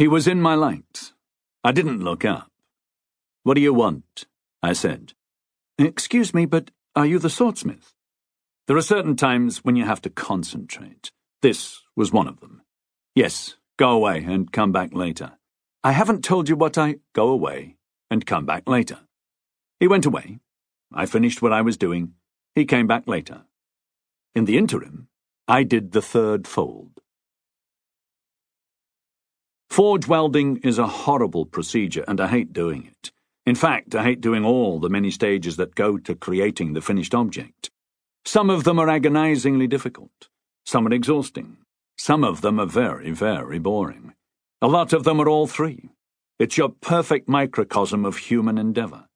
He 0.00 0.08
was 0.08 0.26
in 0.26 0.40
my 0.40 0.54
light. 0.54 1.12
I 1.62 1.72
didn't 1.72 2.02
look 2.02 2.24
up. 2.24 2.50
What 3.42 3.52
do 3.52 3.60
you 3.60 3.74
want? 3.74 4.24
I 4.62 4.72
said. 4.72 5.12
Excuse 5.78 6.32
me, 6.32 6.46
but 6.46 6.70
are 6.96 7.04
you 7.04 7.18
the 7.18 7.28
swordsmith? 7.28 7.92
There 8.66 8.78
are 8.78 8.92
certain 8.94 9.14
times 9.14 9.58
when 9.62 9.76
you 9.76 9.84
have 9.84 10.00
to 10.00 10.08
concentrate. 10.08 11.12
This 11.42 11.82
was 11.94 12.14
one 12.14 12.28
of 12.28 12.40
them. 12.40 12.62
Yes, 13.14 13.56
go 13.76 13.90
away 13.90 14.24
and 14.26 14.50
come 14.50 14.72
back 14.72 14.94
later. 14.94 15.32
I 15.84 15.92
haven't 15.92 16.24
told 16.24 16.48
you 16.48 16.56
what 16.56 16.78
I. 16.78 17.00
Go 17.12 17.28
away 17.28 17.76
and 18.10 18.24
come 18.24 18.46
back 18.46 18.66
later. 18.66 19.00
He 19.80 19.86
went 19.86 20.06
away. 20.06 20.38
I 20.94 21.04
finished 21.04 21.42
what 21.42 21.52
I 21.52 21.60
was 21.60 21.76
doing. 21.76 22.14
He 22.54 22.64
came 22.64 22.86
back 22.86 23.06
later. 23.06 23.42
In 24.34 24.46
the 24.46 24.56
interim, 24.56 25.08
I 25.46 25.62
did 25.62 25.92
the 25.92 26.00
third 26.00 26.48
fold. 26.48 26.99
Forge 29.70 30.08
welding 30.08 30.56
is 30.64 30.78
a 30.78 30.86
horrible 30.88 31.46
procedure, 31.46 32.04
and 32.08 32.20
I 32.20 32.26
hate 32.26 32.52
doing 32.52 32.86
it. 32.86 33.12
In 33.46 33.54
fact, 33.54 33.94
I 33.94 34.02
hate 34.02 34.20
doing 34.20 34.44
all 34.44 34.80
the 34.80 34.90
many 34.90 35.12
stages 35.12 35.56
that 35.56 35.76
go 35.76 35.96
to 35.96 36.16
creating 36.16 36.72
the 36.72 36.80
finished 36.80 37.14
object. 37.14 37.70
Some 38.24 38.50
of 38.50 38.64
them 38.64 38.80
are 38.80 38.88
agonizingly 38.88 39.68
difficult. 39.68 40.28
Some 40.66 40.88
are 40.88 40.92
exhausting. 40.92 41.58
Some 41.96 42.24
of 42.24 42.40
them 42.40 42.58
are 42.58 42.66
very, 42.66 43.12
very 43.12 43.60
boring. 43.60 44.14
A 44.60 44.66
lot 44.66 44.92
of 44.92 45.04
them 45.04 45.20
are 45.20 45.28
all 45.28 45.46
three. 45.46 45.90
It's 46.40 46.58
your 46.58 46.70
perfect 46.70 47.28
microcosm 47.28 48.04
of 48.04 48.16
human 48.16 48.58
endeavor. 48.58 49.06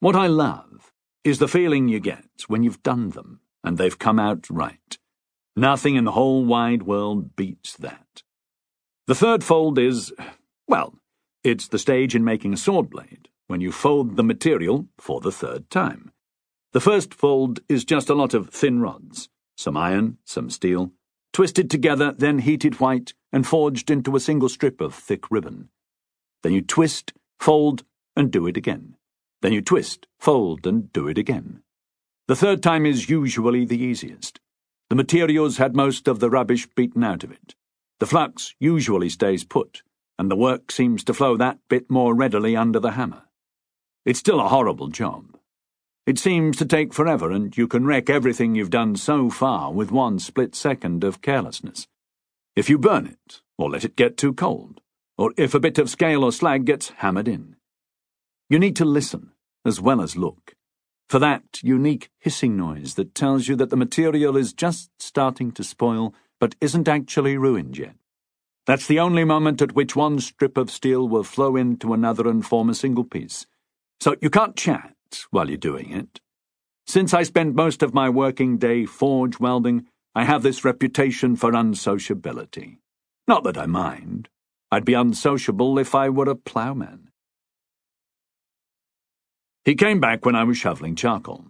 What 0.00 0.14
I 0.14 0.26
love 0.26 0.92
is 1.24 1.38
the 1.38 1.48
feeling 1.48 1.88
you 1.88 2.00
get 2.00 2.26
when 2.48 2.62
you've 2.62 2.82
done 2.82 3.10
them 3.10 3.40
and 3.62 3.78
they've 3.78 3.98
come 3.98 4.18
out 4.18 4.44
right. 4.50 4.98
Nothing 5.56 5.96
in 5.96 6.04
the 6.04 6.12
whole 6.12 6.44
wide 6.44 6.82
world 6.82 7.34
beats 7.34 7.74
that. 7.78 8.22
The 9.06 9.14
third 9.14 9.44
fold 9.44 9.78
is, 9.78 10.14
well, 10.66 10.94
it's 11.42 11.68
the 11.68 11.78
stage 11.78 12.14
in 12.14 12.24
making 12.24 12.54
a 12.54 12.56
sword 12.56 12.88
blade, 12.88 13.28
when 13.48 13.60
you 13.60 13.70
fold 13.70 14.16
the 14.16 14.24
material 14.24 14.88
for 14.98 15.20
the 15.20 15.30
third 15.30 15.68
time. 15.68 16.10
The 16.72 16.80
first 16.80 17.12
fold 17.12 17.60
is 17.68 17.84
just 17.84 18.08
a 18.08 18.14
lot 18.14 18.32
of 18.32 18.48
thin 18.48 18.80
rods, 18.80 19.28
some 19.58 19.76
iron, 19.76 20.16
some 20.24 20.48
steel, 20.48 20.90
twisted 21.34 21.70
together, 21.70 22.12
then 22.16 22.38
heated 22.38 22.80
white, 22.80 23.12
and 23.30 23.46
forged 23.46 23.90
into 23.90 24.16
a 24.16 24.20
single 24.20 24.48
strip 24.48 24.80
of 24.80 24.94
thick 24.94 25.30
ribbon. 25.30 25.68
Then 26.42 26.54
you 26.54 26.62
twist, 26.62 27.12
fold, 27.38 27.84
and 28.16 28.30
do 28.30 28.46
it 28.46 28.56
again. 28.56 28.96
Then 29.42 29.52
you 29.52 29.60
twist, 29.60 30.06
fold, 30.18 30.66
and 30.66 30.90
do 30.94 31.08
it 31.08 31.18
again. 31.18 31.62
The 32.26 32.36
third 32.36 32.62
time 32.62 32.86
is 32.86 33.10
usually 33.10 33.66
the 33.66 33.78
easiest. 33.78 34.40
The 34.88 34.96
materials 34.96 35.58
had 35.58 35.76
most 35.76 36.08
of 36.08 36.20
the 36.20 36.30
rubbish 36.30 36.66
beaten 36.74 37.04
out 37.04 37.22
of 37.22 37.30
it. 37.30 37.54
The 38.00 38.06
flux 38.06 38.54
usually 38.58 39.08
stays 39.08 39.44
put, 39.44 39.82
and 40.18 40.30
the 40.30 40.36
work 40.36 40.70
seems 40.70 41.04
to 41.04 41.14
flow 41.14 41.36
that 41.36 41.58
bit 41.68 41.90
more 41.90 42.14
readily 42.14 42.56
under 42.56 42.80
the 42.80 42.92
hammer. 42.92 43.22
It's 44.04 44.18
still 44.18 44.40
a 44.40 44.48
horrible 44.48 44.88
job. 44.88 45.36
It 46.06 46.18
seems 46.18 46.56
to 46.58 46.66
take 46.66 46.92
forever, 46.92 47.30
and 47.30 47.56
you 47.56 47.66
can 47.66 47.86
wreck 47.86 48.10
everything 48.10 48.54
you've 48.54 48.70
done 48.70 48.96
so 48.96 49.30
far 49.30 49.72
with 49.72 49.90
one 49.90 50.18
split 50.18 50.54
second 50.54 51.02
of 51.02 51.22
carelessness. 51.22 51.86
If 52.54 52.68
you 52.68 52.78
burn 52.78 53.06
it, 53.06 53.40
or 53.56 53.70
let 53.70 53.84
it 53.84 53.96
get 53.96 54.16
too 54.16 54.34
cold, 54.34 54.80
or 55.16 55.32
if 55.36 55.54
a 55.54 55.60
bit 55.60 55.78
of 55.78 55.88
scale 55.88 56.22
or 56.22 56.32
slag 56.32 56.64
gets 56.64 56.90
hammered 56.98 57.28
in. 57.28 57.56
You 58.50 58.58
need 58.58 58.76
to 58.76 58.84
listen 58.84 59.32
as 59.64 59.80
well 59.80 60.02
as 60.02 60.16
look, 60.16 60.54
for 61.08 61.18
that 61.18 61.62
unique 61.62 62.10
hissing 62.18 62.56
noise 62.56 62.94
that 62.94 63.14
tells 63.14 63.48
you 63.48 63.56
that 63.56 63.70
the 63.70 63.76
material 63.76 64.36
is 64.36 64.52
just 64.52 64.90
starting 64.98 65.52
to 65.52 65.64
spoil 65.64 66.14
but 66.40 66.54
isn't 66.60 66.88
actually 66.88 67.36
ruined 67.36 67.78
yet. 67.78 67.94
That's 68.66 68.86
the 68.86 69.00
only 69.00 69.24
moment 69.24 69.60
at 69.60 69.74
which 69.74 69.94
one 69.94 70.20
strip 70.20 70.56
of 70.56 70.70
steel 70.70 71.06
will 71.06 71.24
flow 71.24 71.56
into 71.56 71.92
another 71.92 72.28
and 72.28 72.44
form 72.44 72.70
a 72.70 72.74
single 72.74 73.04
piece. 73.04 73.46
So 74.00 74.16
you 74.20 74.30
can't 74.30 74.56
chat 74.56 74.94
while 75.30 75.48
you're 75.48 75.58
doing 75.58 75.92
it. 75.92 76.20
Since 76.86 77.14
I 77.14 77.22
spend 77.22 77.54
most 77.54 77.82
of 77.82 77.94
my 77.94 78.08
working 78.08 78.58
day 78.58 78.86
forge 78.86 79.38
welding, 79.38 79.86
I 80.14 80.24
have 80.24 80.42
this 80.42 80.64
reputation 80.64 81.36
for 81.36 81.52
unsociability. 81.52 82.78
Not 83.26 83.44
that 83.44 83.58
I 83.58 83.66
mind. 83.66 84.28
I'd 84.70 84.84
be 84.84 84.94
unsociable 84.94 85.78
if 85.78 85.94
I 85.94 86.08
were 86.08 86.28
a 86.28 86.34
ploughman. 86.34 87.08
He 89.64 89.74
came 89.74 90.00
back 90.00 90.26
when 90.26 90.36
I 90.36 90.44
was 90.44 90.58
shoveling 90.58 90.94
charcoal. 90.94 91.46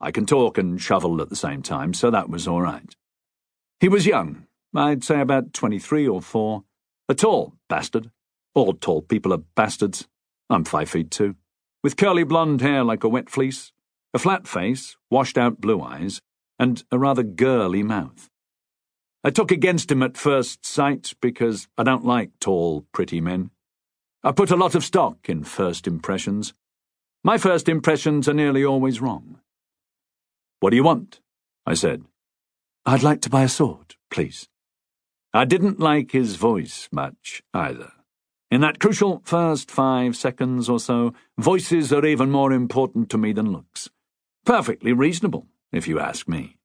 I 0.00 0.10
can 0.10 0.26
talk 0.26 0.58
and 0.58 0.80
shovel 0.80 1.22
at 1.22 1.30
the 1.30 1.36
same 1.36 1.62
time, 1.62 1.94
so 1.94 2.10
that 2.10 2.28
was 2.28 2.46
all 2.46 2.60
right. 2.60 2.94
He 3.78 3.88
was 3.88 4.06
young, 4.06 4.46
I'd 4.74 5.04
say 5.04 5.20
about 5.20 5.52
23 5.52 6.08
or 6.08 6.22
4. 6.22 6.64
A 7.08 7.14
tall 7.14 7.54
bastard. 7.68 8.10
All 8.54 8.72
tall 8.72 9.02
people 9.02 9.34
are 9.34 9.42
bastards. 9.54 10.08
I'm 10.48 10.64
five 10.64 10.88
feet 10.88 11.10
two. 11.10 11.36
With 11.82 11.96
curly 11.96 12.24
blonde 12.24 12.62
hair 12.62 12.82
like 12.82 13.04
a 13.04 13.08
wet 13.08 13.28
fleece, 13.28 13.72
a 14.14 14.18
flat 14.18 14.48
face, 14.48 14.96
washed 15.10 15.36
out 15.36 15.60
blue 15.60 15.82
eyes, 15.82 16.22
and 16.58 16.82
a 16.90 16.98
rather 16.98 17.22
girly 17.22 17.82
mouth. 17.82 18.30
I 19.22 19.30
took 19.30 19.50
against 19.50 19.90
him 19.90 20.02
at 20.02 20.16
first 20.16 20.64
sight 20.64 21.12
because 21.20 21.68
I 21.76 21.82
don't 21.82 22.04
like 22.04 22.30
tall, 22.40 22.86
pretty 22.92 23.20
men. 23.20 23.50
I 24.22 24.32
put 24.32 24.50
a 24.50 24.56
lot 24.56 24.74
of 24.74 24.84
stock 24.84 25.28
in 25.28 25.44
first 25.44 25.86
impressions. 25.86 26.54
My 27.22 27.36
first 27.36 27.68
impressions 27.68 28.26
are 28.26 28.34
nearly 28.34 28.64
always 28.64 29.00
wrong. 29.00 29.40
What 30.60 30.70
do 30.70 30.76
you 30.76 30.84
want? 30.84 31.20
I 31.66 31.74
said. 31.74 32.04
I'd 32.88 33.02
like 33.02 33.20
to 33.22 33.30
buy 33.30 33.42
a 33.42 33.48
sword, 33.48 33.96
please. 34.12 34.46
I 35.34 35.44
didn't 35.44 35.80
like 35.80 36.12
his 36.12 36.36
voice 36.36 36.88
much, 36.92 37.42
either. 37.52 37.90
In 38.48 38.60
that 38.60 38.78
crucial 38.78 39.22
first 39.24 39.72
five 39.72 40.14
seconds 40.14 40.68
or 40.68 40.78
so, 40.78 41.12
voices 41.36 41.92
are 41.92 42.06
even 42.06 42.30
more 42.30 42.52
important 42.52 43.10
to 43.10 43.18
me 43.18 43.32
than 43.32 43.50
looks. 43.50 43.90
Perfectly 44.44 44.92
reasonable, 44.92 45.48
if 45.72 45.88
you 45.88 45.98
ask 45.98 46.28
me. 46.28 46.58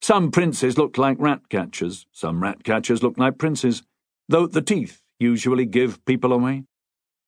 Some 0.00 0.30
princes 0.30 0.78
look 0.78 0.96
like 0.96 1.18
rat 1.20 1.50
catchers, 1.50 2.06
some 2.12 2.42
rat 2.42 2.64
catchers 2.64 3.02
look 3.02 3.18
like 3.18 3.36
princes, 3.36 3.82
though 4.26 4.46
the 4.46 4.62
teeth 4.62 5.02
usually 5.18 5.66
give 5.66 6.02
people 6.06 6.32
away. 6.32 6.64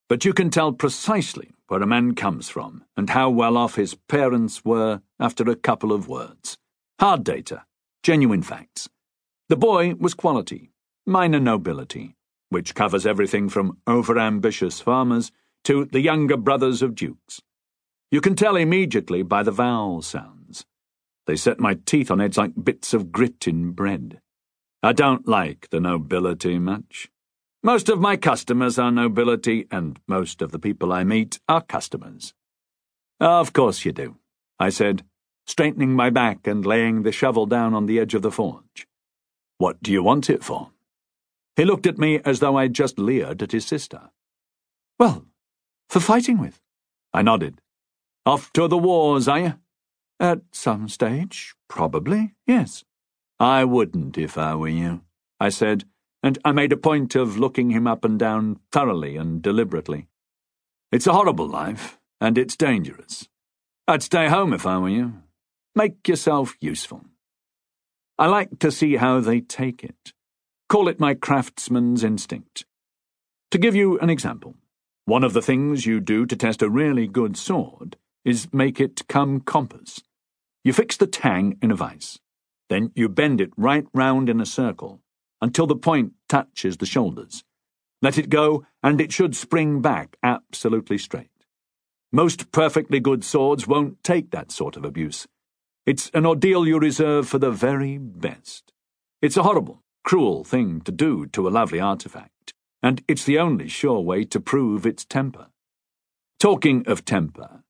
But 0.09 0.25
you 0.25 0.33
can 0.33 0.49
tell 0.49 0.73
precisely 0.73 1.51
where 1.69 1.83
a 1.83 1.87
man 1.87 2.15
comes 2.15 2.49
from 2.49 2.85
and 2.97 3.11
how 3.11 3.29
well 3.29 3.59
off 3.59 3.75
his 3.75 3.97
parents 4.09 4.65
were 4.65 5.03
after 5.19 5.45
a 5.51 5.57
couple 5.57 5.93
of 5.93 6.09
words. 6.09 6.57
Hard 6.99 7.23
data, 7.23 7.65
genuine 8.03 8.43
facts. 8.43 8.89
The 9.49 9.57
boy 9.57 9.95
was 9.95 10.15
quality, 10.15 10.71
minor 11.07 11.41
nobility, 11.41 12.17
which 12.49 12.75
covers 12.75 13.07
everything 13.07 13.49
from 13.49 13.79
overambitious 13.87 14.83
farmers 14.83 15.33
to 15.65 15.85
the 15.85 16.01
younger 16.01 16.37
brothers 16.37 16.83
of 16.83 16.95
dukes. 16.95 17.41
You 18.11 18.21
can 18.21 18.35
tell 18.35 18.57
immediately 18.57 19.23
by 19.23 19.43
the 19.43 19.51
vowel 19.51 20.03
sounds. 20.03 20.67
They 21.27 21.37
set 21.37 21.61
my 21.61 21.75
teeth 21.85 22.11
on 22.11 22.21
edge 22.21 22.37
like 22.37 22.53
bits 22.63 22.93
of 22.93 23.13
grit 23.13 23.47
in 23.47 23.73
bread. 23.73 24.21
I 24.83 24.93
don't 24.93 25.29
like 25.29 25.69
the 25.71 25.81
nobility 25.81 26.59
much. 26.59 27.09
Most 27.63 27.91
of 27.91 28.01
my 28.01 28.17
customers 28.17 28.79
are 28.79 28.91
nobility, 28.91 29.67
and 29.71 30.01
most 30.09 30.41
of 30.41 30.51
the 30.51 30.59
people 30.59 30.93
I 30.93 31.05
meet 31.05 31.39
are 31.47 31.61
customers. 31.61 32.33
Of 33.21 33.53
course 33.53 33.85
you 33.85 33.93
do, 33.93 34.17
I 34.59 34.71
said, 34.71 35.05
straightening 35.51 35.95
my 35.95 36.11
back 36.11 36.47
and 36.47 36.65
laying 36.65 37.03
the 37.03 37.13
shovel 37.13 37.47
down 37.47 37.75
on 37.75 37.87
the 37.87 37.99
edge 37.99 38.15
of 38.15 38.23
the 38.23 38.31
forge. 38.31 38.87
What 39.59 39.83
do 39.83 39.93
you 39.93 40.03
want 40.03 40.31
it 40.31 40.45
for? 40.45 40.71
He 41.57 41.65
looked 41.65 41.87
at 41.87 41.99
me 41.99 42.21
as 42.25 42.41
though 42.41 42.57
I'd 42.57 42.75
just 42.75 42.99
leered 42.99 43.43
at 43.43 43.53
his 43.53 43.67
sister. 43.67 44.11
Well, 44.99 45.27
for 45.89 46.01
fighting 46.01 46.39
with. 46.39 46.61
I 47.13 47.23
nodded. 47.23 47.61
Off 48.25 48.53
to 48.53 48.69
the 48.69 48.79
wars, 48.79 49.29
are 49.29 49.41
you? 49.41 49.55
At 50.19 50.43
some 50.53 50.89
stage, 50.89 51.55
probably, 51.69 52.35
yes. 52.47 52.85
I 53.39 53.65
wouldn't 53.65 54.17
if 54.17 54.39
I 54.39 54.55
were 54.55 54.69
you, 54.69 55.01
I 55.41 55.49
said 55.49 55.85
and 56.23 56.39
I 56.45 56.53
made 56.53 56.73
a 56.73 56.77
point 56.77 57.15
of 57.15 57.39
looking 57.39 57.71
him 57.71 57.87
up 57.87 58.05
and 58.05 58.19
down 58.19 58.61
thoroughly 58.73 59.17
and 59.17 59.41
deliberately. 59.41 60.09
It's 60.93 61.07
a 61.07 61.13
horrible 61.13 61.49
life, 61.49 61.99
and 62.21 62.37
it's 62.37 62.57
dangerous. 62.57 63.29
I'd 63.89 64.03
stay 64.03 64.29
home 64.29 64.53
if 64.53 64.67
I 64.67 64.79
were 64.79 64.89
you. 64.89 65.15
Make 65.77 66.09
yourself 66.09 66.57
useful. 66.61 67.05
I 68.19 68.27
like 68.27 68.59
to 68.59 68.73
see 68.73 68.97
how 68.97 69.21
they 69.21 69.41
take 69.41 69.85
it. 69.85 70.13
Call 70.69 70.89
it 70.89 70.99
my 70.99 71.15
craftsman's 71.15 72.03
instinct. 72.03 72.65
To 73.53 73.59
give 73.59 73.77
you 73.77 73.97
an 74.01 74.11
example, 74.11 74.57
one 75.05 75.23
of 75.23 75.33
the 75.33 75.43
things 75.43 75.87
you 75.87 76.01
do 76.01 76.27
to 76.27 76.37
test 76.37 76.61
a 76.61 76.69
really 76.69 77.07
good 77.07 77.37
sword 77.37 77.97
is 78.25 78.53
make 78.53 78.81
it 78.81 79.07
come 79.09 79.41
compass. 79.41 80.01
You 80.65 80.73
fix 80.73 80.97
the 80.97 81.07
tang 81.07 81.57
in 81.63 81.71
a 81.71 81.77
vise. 81.77 82.19
Then 82.69 82.91
you 82.97 83.09
bend 83.09 83.41
it 83.41 83.51
right 83.57 83.87
round 83.95 84.29
in 84.29 84.41
a 84.41 84.47
circle 84.47 85.01
until 85.41 85.69
the 85.69 85.77
point 85.77 86.15
touches 86.29 86.79
the 86.79 86.87
shoulders. 86.87 87.45
Let 88.03 88.19
it 88.19 88.29
go, 88.29 88.67
and 88.83 89.01
it 89.01 89.13
should 89.13 89.37
spring 89.37 89.81
back 89.81 90.17
absolutely 90.23 90.99
straight. 90.99 91.31
Most 92.13 92.51
perfectly 92.51 92.99
good 92.99 93.25
swords 93.25 93.69
won't 93.69 94.03
take 94.03 94.33
that 94.33 94.51
sort 94.51 94.77
of 94.77 94.85
abuse. 94.85 95.29
It's 95.87 96.11
an 96.15 96.27
ordeal 96.27 96.67
you 96.67 96.79
reserve 96.79 97.29
for 97.29 97.39
the 97.39 97.51
very 97.51 97.99
best. 97.99 98.73
It's 99.23 99.37
a 99.37 99.43
horrible, 99.43 99.83
cruel 100.05 100.45
thing 100.45 100.81
to 100.83 100.93
do 100.93 101.27
to 101.29 101.49
a 101.49 101.51
lovely 101.51 101.81
artifact. 101.81 102.55
and 102.83 103.03
it's 103.07 103.25
the 103.25 103.39
only 103.39 103.69
sure 103.69 104.01
way 104.01 104.25
to 104.25 104.41
prove 104.41 104.87
its 104.87 105.05
temper. 105.05 105.49
Talking 106.39 106.87
of 106.87 107.05
temper, 107.05 107.63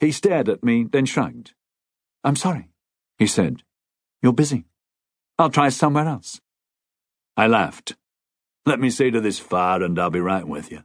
he 0.00 0.10
stared 0.10 0.48
at 0.48 0.64
me, 0.64 0.84
then 0.84 1.06
shrugged. 1.06 1.54
I'm 2.24 2.36
sorry, 2.36 2.70
he 3.18 3.26
said. 3.26 3.62
You're 4.22 4.32
busy. 4.32 4.64
I'll 5.38 5.50
try 5.50 5.68
somewhere 5.68 6.08
else. 6.08 6.40
I 7.36 7.46
laughed. 7.46 7.94
Let 8.64 8.80
me 8.80 8.90
see 8.90 9.10
to 9.10 9.20
this 9.20 9.38
fire 9.38 9.82
and 9.82 9.98
I'll 9.98 10.10
be 10.10 10.20
right 10.20 10.46
with 10.46 10.72
you. 10.72 10.82